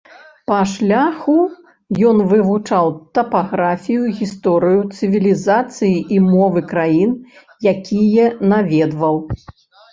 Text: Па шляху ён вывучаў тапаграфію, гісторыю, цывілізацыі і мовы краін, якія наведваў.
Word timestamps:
Па 0.51 0.59
шляху 0.69 1.35
ён 2.11 2.17
вывучаў 2.31 2.89
тапаграфію, 3.19 4.01
гісторыю, 4.21 4.81
цывілізацыі 4.97 5.93
і 6.19 6.21
мовы 6.33 6.67
краін, 6.75 7.11
якія 7.77 8.29
наведваў. 8.51 9.25